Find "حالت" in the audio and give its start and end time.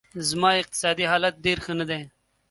1.11-1.35